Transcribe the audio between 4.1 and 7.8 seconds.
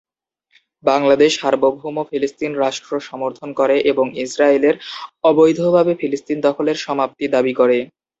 ইসরায়েলের "অবৈধভাবে ফিলিস্তিন দখলের" সমাপ্তি দাবি করে।